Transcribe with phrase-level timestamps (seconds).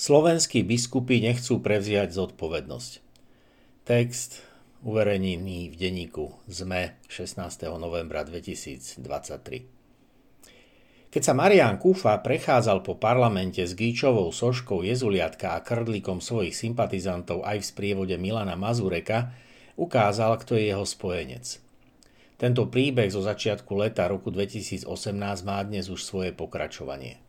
[0.00, 3.04] Slovenskí biskupy nechcú prevziať zodpovednosť.
[3.84, 4.40] Text
[4.80, 7.36] uverejnený v denníku ZME 16.
[7.76, 8.96] novembra 2023.
[11.12, 17.44] Keď sa Marian Kúfa prechádzal po parlamente s gíčovou soškou jezuliatka a krdlíkom svojich sympatizantov
[17.44, 19.36] aj v sprievode Milana Mazureka,
[19.76, 21.60] ukázal, kto je jeho spojenec.
[22.40, 24.88] Tento príbeh zo začiatku leta roku 2018
[25.44, 27.20] má dnes už svoje pokračovanie.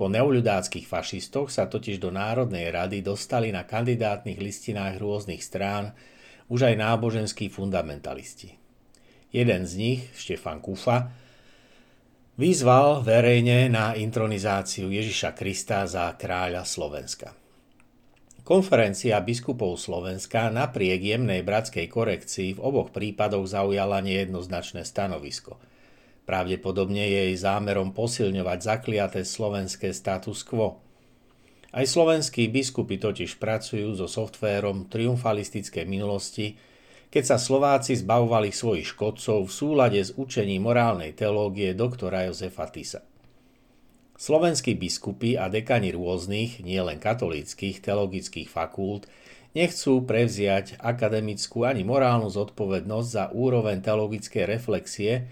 [0.00, 5.92] Po neoľudáckých fašistoch sa totiž do Národnej rady dostali na kandidátnych listinách rôznych strán
[6.48, 8.56] už aj náboženskí fundamentalisti.
[9.28, 11.12] Jeden z nich, Štefan Kufa,
[12.40, 17.36] vyzval verejne na intronizáciu Ježiša Krista za kráľa Slovenska.
[18.40, 25.60] Konferencia biskupov Slovenska napriek jemnej bratskej korekcii v oboch prípadoch zaujala nejednoznačné stanovisko–
[26.30, 30.78] Pravdepodobne je jej zámerom posilňovať zakliaté slovenské status quo.
[31.74, 36.54] Aj slovenskí biskupy totiž pracujú so softvérom triumfalistickej minulosti,
[37.10, 43.02] keď sa Slováci zbavovali svojich škodcov v súlade s učením morálnej teológie doktora Jozefa Tisa.
[44.14, 49.10] Slovenskí biskupy a dekani rôznych, nielen katolíckých, teologických fakult
[49.58, 55.26] nechcú prevziať akademickú ani morálnu zodpovednosť za úroveň teologickej reflexie,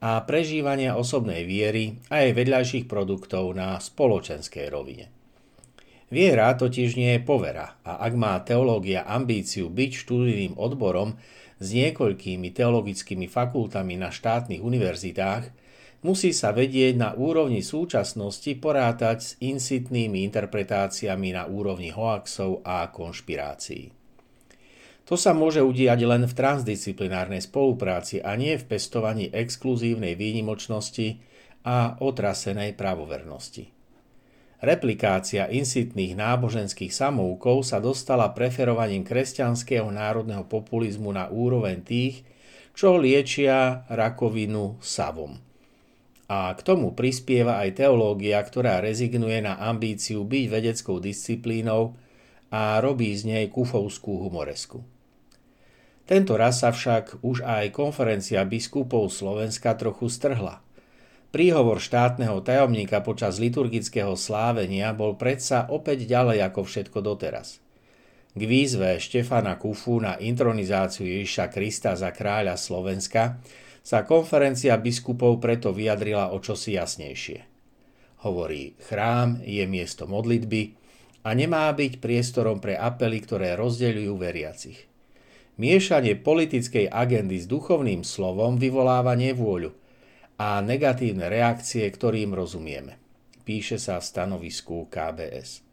[0.00, 5.12] a prežívania osobnej viery a aj vedľajších produktov na spoločenskej rovine.
[6.10, 11.14] Viera totiž nie je povera a ak má teológia ambíciu byť študijným odborom
[11.60, 15.44] s niekoľkými teologickými fakultami na štátnych univerzitách,
[16.02, 23.99] musí sa vedieť na úrovni súčasnosti porátať s insitnými interpretáciami na úrovni hoaxov a konšpirácií.
[25.10, 31.18] To sa môže udiať len v transdisciplinárnej spolupráci a nie v pestovaní exkluzívnej výnimočnosti
[31.66, 33.74] a otrasenej pravovernosti.
[34.62, 42.22] Replikácia insitných náboženských samúkov sa dostala preferovaním kresťanského národného populizmu na úroveň tých,
[42.78, 45.42] čo liečia rakovinu savom.
[46.30, 51.98] A k tomu prispieva aj teológia, ktorá rezignuje na ambíciu byť vedeckou disciplínou
[52.54, 54.99] a robí z nej kufovskú humoresku.
[56.10, 60.58] Tento raz sa však už aj konferencia biskupov Slovenska trochu strhla.
[61.30, 67.62] Príhovor štátneho tajomníka počas liturgického slávenia bol predsa opäť ďalej ako všetko doteraz.
[68.34, 73.38] K výzve Štefana Kufu na intronizáciu Ježiša Krista za kráľa Slovenska
[73.86, 77.46] sa konferencia biskupov preto vyjadrila o čosi jasnejšie.
[78.26, 80.74] Hovorí, chrám je miesto modlitby
[81.22, 84.89] a nemá byť priestorom pre apely, ktoré rozdeľujú veriacich.
[85.58, 89.74] Miešanie politickej agendy s duchovným slovom vyvoláva nevôľu
[90.40, 92.96] a negatívne reakcie, ktorým rozumieme.
[93.44, 95.66] Píše sa v stanovisku KBS.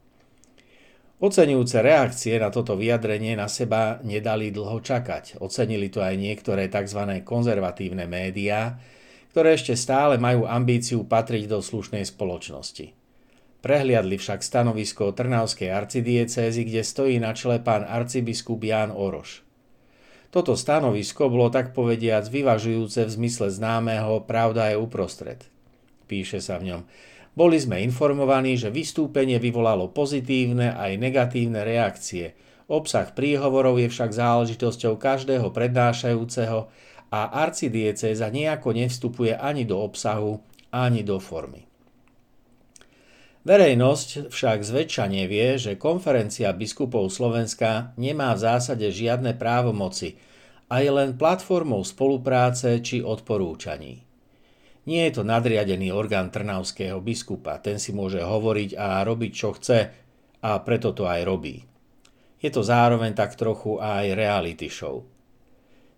[1.17, 5.41] Oceňujúce reakcie na toto vyjadrenie na seba nedali dlho čakať.
[5.41, 7.25] Ocenili to aj niektoré tzv.
[7.25, 8.77] konzervatívne médiá,
[9.33, 12.93] ktoré ešte stále majú ambíciu patriť do slušnej spoločnosti.
[13.65, 19.46] Prehliadli však stanovisko Trnavskej arcidiecézy, kde stojí na čele pán arcibiskup Ján Oroš.
[20.27, 25.39] Toto stanovisko bolo tak povediac vyvažujúce v zmysle známeho pravda je uprostred.
[26.07, 26.81] Píše sa v ňom.
[27.37, 32.33] Boli sme informovaní, že vystúpenie vyvolalo pozitívne aj negatívne reakcie.
[32.65, 36.67] Obsah príhovorov je však záležitosťou každého prednášajúceho
[37.13, 40.41] a arcidiecéza nejako nevstupuje ani do obsahu,
[40.73, 41.66] ani do formy.
[43.47, 50.19] Verejnosť však zväčša nevie, že konferencia biskupov Slovenska nemá v zásade žiadne právomoci
[50.67, 54.03] a je len platformou spolupráce či odporúčaní.
[54.83, 59.79] Nie je to nadriadený orgán trnavského biskupa, ten si môže hovoriť a robiť čo chce
[60.43, 61.63] a preto to aj robí.
[62.43, 65.07] Je to zároveň tak trochu aj reality show.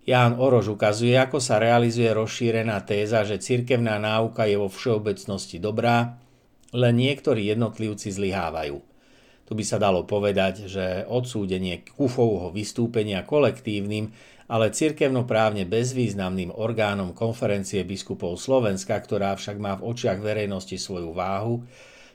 [0.05, 6.28] Ján Orož ukazuje, ako sa realizuje rozšírená téza, že cirkevná náuka je vo všeobecnosti dobrá,
[6.73, 8.77] len niektorí jednotlivci zlyhávajú.
[9.49, 14.13] Tu by sa dalo povedať, že odsúdenie Kufovho vystúpenia kolektívnym,
[14.49, 21.65] ale cirkevnoprávne bezvýznamným orgánom konferencie biskupov Slovenska, ktorá však má v očiach verejnosti svoju váhu,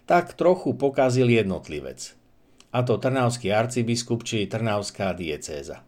[0.07, 2.15] tak trochu pokazil jednotlivec.
[2.75, 5.87] A to trnavský arcibiskup či trnavská diecéza.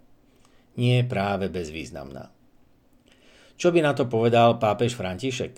[0.78, 2.30] Nie práve bezvýznamná.
[3.58, 5.54] Čo by na to povedal pápež František?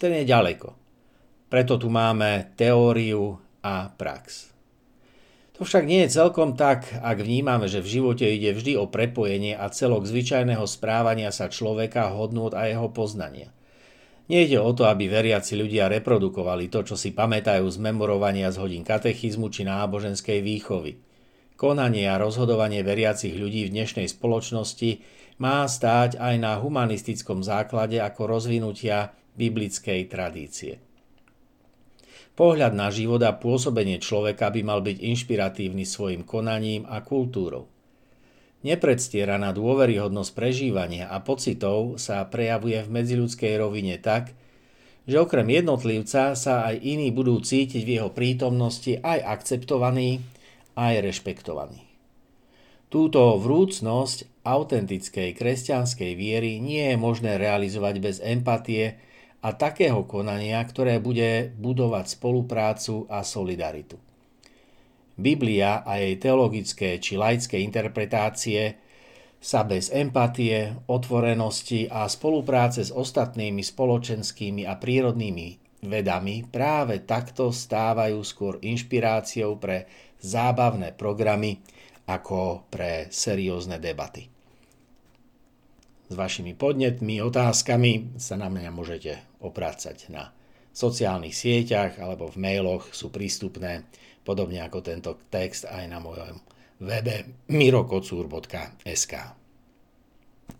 [0.00, 0.79] Ten je ďaleko.
[1.50, 4.54] Preto tu máme teóriu a prax.
[5.58, 9.58] To však nie je celkom tak, ak vnímame, že v živote ide vždy o prepojenie
[9.58, 13.52] a celok zvyčajného správania sa človeka, hodnôt a jeho poznania.
[14.30, 18.86] Nejde o to, aby veriaci ľudia reprodukovali to, čo si pamätajú z memorovania z hodín
[18.86, 21.02] katechizmu či náboženskej výchovy.
[21.58, 25.02] Konanie a rozhodovanie veriacich ľudí v dnešnej spoločnosti
[25.42, 30.89] má stáť aj na humanistickom základe ako rozvinutia biblickej tradície.
[32.40, 37.68] Pohľad na život a pôsobenie človeka by mal byť inšpiratívny svojim konaním a kultúrou.
[38.64, 44.32] Nepredstieraná dôveryhodnosť prežívania a pocitov sa prejavuje v medziľudskej rovine tak,
[45.04, 50.24] že okrem jednotlivca sa aj iní budú cítiť v jeho prítomnosti aj akceptovaní,
[50.80, 51.84] aj rešpektovaní.
[52.88, 58.96] Túto vrúcnosť autentickej kresťanskej viery nie je možné realizovať bez empatie
[59.40, 63.96] a takého konania, ktoré bude budovať spoluprácu a solidaritu.
[65.20, 68.80] Biblia a jej teologické či laické interpretácie
[69.40, 75.48] sa bez empatie, otvorenosti a spolupráce s ostatnými spoločenskými a prírodnými
[75.88, 79.88] vedami práve takto stávajú skôr inšpiráciou pre
[80.20, 81.64] zábavné programy
[82.04, 84.39] ako pre seriózne debaty.
[86.10, 90.34] S vašimi podnetmi, otázkami sa na mňa môžete oprácať na
[90.74, 93.86] sociálnych sieťach alebo v mailoch sú prístupné
[94.26, 96.42] podobne ako tento text aj na mojom
[96.82, 99.39] webe mirokocúr.sk.